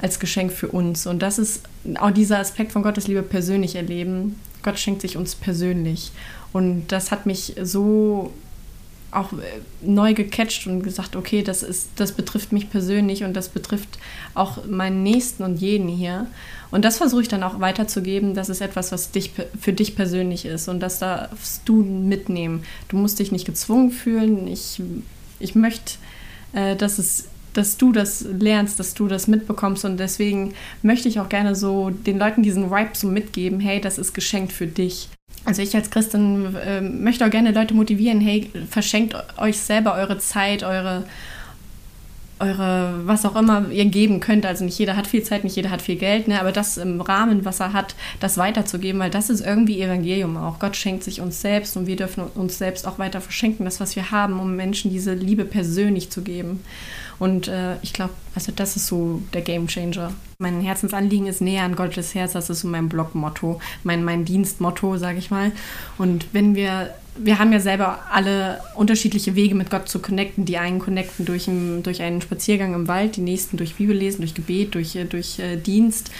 als 0.00 0.20
Geschenk 0.20 0.52
für 0.52 0.68
uns. 0.68 1.06
Und 1.06 1.20
das 1.20 1.38
ist 1.38 1.62
auch 1.98 2.10
dieser 2.10 2.38
Aspekt 2.38 2.72
von 2.72 2.82
Gottes 2.82 3.08
Liebe 3.08 3.22
persönlich 3.22 3.76
erleben. 3.76 4.38
Gott 4.66 4.78
schenkt 4.80 5.00
sich 5.00 5.16
uns 5.16 5.36
persönlich. 5.36 6.10
Und 6.52 6.88
das 6.88 7.12
hat 7.12 7.24
mich 7.24 7.54
so 7.62 8.32
auch 9.12 9.32
äh, 9.32 9.36
neu 9.80 10.12
gecatcht 10.12 10.66
und 10.66 10.82
gesagt, 10.82 11.14
okay, 11.14 11.42
das 11.42 11.62
ist, 11.62 11.90
das 11.96 12.10
betrifft 12.12 12.52
mich 12.52 12.68
persönlich 12.68 13.22
und 13.22 13.34
das 13.34 13.48
betrifft 13.48 13.98
auch 14.34 14.66
meinen 14.66 15.04
Nächsten 15.04 15.44
und 15.44 15.60
jeden 15.60 15.88
hier. 15.88 16.26
Und 16.72 16.84
das 16.84 16.98
versuche 16.98 17.22
ich 17.22 17.28
dann 17.28 17.44
auch 17.44 17.60
weiterzugeben. 17.60 18.34
Das 18.34 18.48
ist 18.48 18.60
etwas, 18.60 18.90
was 18.90 19.12
dich, 19.12 19.30
für 19.60 19.72
dich 19.72 19.94
persönlich 19.94 20.44
ist. 20.44 20.66
Und 20.68 20.80
das 20.80 20.98
darfst 20.98 21.62
du 21.64 21.76
mitnehmen. 21.76 22.64
Du 22.88 22.96
musst 22.96 23.20
dich 23.20 23.30
nicht 23.30 23.46
gezwungen 23.46 23.92
fühlen. 23.92 24.48
Ich, 24.48 24.82
ich 25.38 25.54
möchte, 25.54 25.92
äh, 26.52 26.74
dass 26.74 26.98
es 26.98 27.28
dass 27.56 27.76
du 27.76 27.92
das 27.92 28.24
lernst, 28.38 28.78
dass 28.78 28.94
du 28.94 29.08
das 29.08 29.26
mitbekommst. 29.28 29.84
Und 29.84 29.98
deswegen 29.98 30.54
möchte 30.82 31.08
ich 31.08 31.20
auch 31.20 31.28
gerne 31.28 31.54
so 31.54 31.90
den 31.90 32.18
Leuten 32.18 32.42
diesen 32.42 32.70
Vibe 32.70 32.90
so 32.94 33.08
mitgeben, 33.08 33.60
hey, 33.60 33.80
das 33.80 33.98
ist 33.98 34.14
geschenkt 34.14 34.52
für 34.52 34.66
dich. 34.66 35.08
Also 35.44 35.62
ich 35.62 35.74
als 35.76 35.90
Christin 35.90 36.56
äh, 36.56 36.80
möchte 36.80 37.24
auch 37.24 37.30
gerne 37.30 37.52
Leute 37.52 37.74
motivieren, 37.74 38.20
hey, 38.20 38.50
verschenkt 38.68 39.16
euch 39.38 39.58
selber 39.58 39.94
eure 39.94 40.18
Zeit, 40.18 40.64
eure, 40.64 41.04
eure, 42.38 43.00
was 43.06 43.24
auch 43.24 43.34
immer 43.34 43.70
ihr 43.70 43.86
geben 43.86 44.20
könnt. 44.20 44.44
Also 44.44 44.64
nicht 44.64 44.78
jeder 44.78 44.96
hat 44.96 45.06
viel 45.06 45.22
Zeit, 45.22 45.44
nicht 45.44 45.56
jeder 45.56 45.70
hat 45.70 45.82
viel 45.82 45.96
Geld, 45.96 46.28
ne? 46.28 46.40
aber 46.40 46.52
das 46.52 46.76
im 46.76 47.00
Rahmen, 47.00 47.44
was 47.44 47.60
er 47.60 47.72
hat, 47.72 47.94
das 48.20 48.36
weiterzugeben, 48.36 49.00
weil 49.00 49.10
das 49.10 49.30
ist 49.30 49.40
irgendwie 49.40 49.80
Evangelium 49.80 50.36
auch. 50.36 50.58
Gott 50.58 50.76
schenkt 50.76 51.02
sich 51.02 51.20
uns 51.20 51.40
selbst 51.40 51.76
und 51.76 51.86
wir 51.86 51.96
dürfen 51.96 52.24
uns 52.34 52.58
selbst 52.58 52.86
auch 52.86 52.98
weiter 52.98 53.20
verschenken, 53.20 53.64
das, 53.64 53.80
was 53.80 53.96
wir 53.96 54.10
haben, 54.10 54.38
um 54.38 54.54
Menschen 54.54 54.90
diese 54.90 55.14
Liebe 55.14 55.44
persönlich 55.44 56.10
zu 56.10 56.22
geben. 56.22 56.60
Und 57.18 57.48
äh, 57.48 57.76
ich 57.80 57.94
glaube, 57.94 58.12
also 58.34 58.52
das 58.54 58.76
ist 58.76 58.86
so 58.86 59.22
der 59.32 59.40
Game 59.40 59.68
Changer. 59.68 60.12
Mein 60.38 60.60
Herzensanliegen 60.60 61.26
ist 61.26 61.40
näher 61.40 61.64
an 61.64 61.74
Gottes 61.74 62.14
Herz, 62.14 62.34
das 62.34 62.50
ist 62.50 62.60
so 62.60 62.68
mein 62.68 62.90
Blogmotto, 62.90 63.58
mein, 63.84 64.04
mein 64.04 64.26
Dienstmotto, 64.26 64.98
sage 64.98 65.18
ich 65.18 65.30
mal. 65.30 65.52
Und 65.96 66.26
wenn 66.32 66.54
wir 66.54 66.90
wir 67.18 67.38
haben 67.38 67.52
ja 67.52 67.60
selber 67.60 68.00
alle 68.10 68.60
unterschiedliche 68.74 69.34
Wege 69.34 69.54
mit 69.54 69.70
Gott 69.70 69.88
zu 69.88 70.00
connecten. 70.00 70.44
Die 70.44 70.58
einen 70.58 70.78
connecten 70.78 71.24
durch, 71.24 71.48
ein, 71.48 71.82
durch 71.82 72.02
einen 72.02 72.20
Spaziergang 72.20 72.74
im 72.74 72.88
Wald, 72.88 73.16
die 73.16 73.20
nächsten 73.20 73.56
durch 73.56 73.76
Bibellesen, 73.76 74.20
durch 74.20 74.34
Gebet, 74.34 74.74
durch, 74.74 74.96
äh, 74.96 75.04
durch 75.04 75.38
äh, 75.38 75.56
Dienst. 75.56 76.10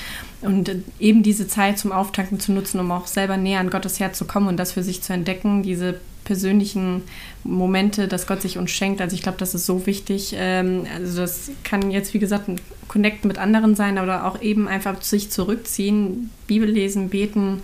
Und 0.41 0.69
äh, 0.69 0.77
eben 0.99 1.23
diese 1.23 1.49
Zeit 1.49 1.79
zum 1.79 1.93
Auftanken 1.93 2.41
zu 2.41 2.53
nutzen, 2.53 2.81
um 2.81 2.91
auch 2.91 3.07
selber 3.07 3.37
näher 3.37 3.61
an 3.61 3.71
Gottes 3.71 4.01
Herz 4.01 4.19
zu 4.19 4.25
kommen 4.25 4.49
und 4.49 4.57
das 4.57 4.73
für 4.73 4.83
sich 4.83 5.03
zu 5.03 5.13
entdecken, 5.13 5.63
diese 5.63 6.01
persönlichen 6.25 7.03
Momente, 7.45 8.09
dass 8.09 8.27
Gott 8.27 8.43
sich 8.43 8.59
uns 8.59 8.71
schenkt. 8.71 9.01
Also 9.01 9.15
ich 9.15 9.23
glaube, 9.23 9.39
das 9.39 9.55
ist 9.55 9.65
so 9.65 9.87
wichtig. 9.87 10.35
Ähm, 10.37 10.87
also 10.95 11.21
das 11.21 11.51
kann 11.65 11.91
jetzt, 11.91 12.15
wie 12.15 12.19
gesagt, 12.19 12.49
ein 12.49 12.61
Connecten 12.89 13.29
mit 13.29 13.39
anderen 13.39 13.75
sein, 13.75 13.99
oder 13.99 14.27
auch 14.27 14.43
eben 14.43 14.69
einfach 14.69 15.01
sich 15.03 15.31
zurückziehen, 15.31 16.31
Bibel 16.47 16.69
lesen, 16.69 17.09
beten 17.09 17.63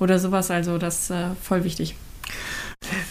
oder 0.00 0.18
sowas. 0.18 0.50
Also 0.50 0.78
das 0.78 1.04
ist 1.04 1.10
äh, 1.10 1.26
voll 1.42 1.64
wichtig. 1.64 1.94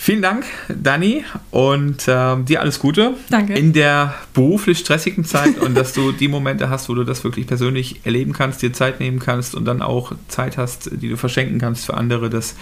Vielen 0.03 0.21
Dank, 0.21 0.43
Dani, 0.67 1.23
und 1.49 2.09
äh, 2.09 2.35
dir 2.43 2.59
alles 2.59 2.79
Gute. 2.79 3.13
Danke. 3.29 3.53
In 3.53 3.71
der 3.71 4.13
beruflich 4.33 4.79
stressigen 4.79 5.23
Zeit 5.23 5.57
und 5.57 5.75
dass 5.75 5.93
du 5.93 6.11
die 6.11 6.27
Momente 6.27 6.69
hast, 6.69 6.89
wo 6.89 6.93
du 6.93 7.05
das 7.05 7.23
wirklich 7.23 7.47
persönlich 7.47 8.05
erleben 8.05 8.33
kannst, 8.33 8.61
dir 8.61 8.73
Zeit 8.73 8.99
nehmen 8.99 9.19
kannst 9.19 9.55
und 9.55 9.63
dann 9.63 9.81
auch 9.81 10.11
Zeit 10.27 10.57
hast, 10.57 10.89
die 10.91 11.07
du 11.07 11.15
verschenken 11.15 11.57
kannst 11.57 11.85
für 11.85 11.93
andere, 11.93 12.29
dass 12.29 12.55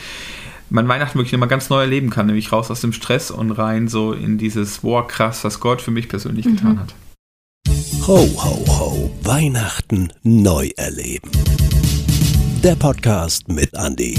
man 0.70 0.88
Weihnachten 0.88 1.18
wirklich 1.18 1.34
immer 1.34 1.48
ganz 1.48 1.72
neu 1.72 1.82
erleben 1.82 2.12
kann, 2.12 2.28
nämlich 2.28 2.52
raus 2.52 2.70
aus 2.70 2.82
dem 2.82 2.94
Stress 2.94 3.32
und 3.32 3.50
rein 3.50 3.88
so 3.88 4.14
in 4.14 4.38
dieses, 4.38 4.78
boah, 4.82 5.08
krass, 5.08 5.44
was 5.44 5.60
Gott 5.60 5.82
für 5.82 5.90
mich 5.90 6.10
persönlich 6.10 6.46
mhm. 6.46 6.58
getan 6.58 6.80
hat. 6.80 6.94
Ho, 8.06 8.18
ho, 8.18 8.66
ho, 8.68 9.12
Weihnachten 9.24 10.14
neu 10.22 10.70
erleben. 10.78 11.32
Der 12.64 12.76
Podcast 12.76 13.48
mit 13.48 13.74
Andy. 13.74 14.14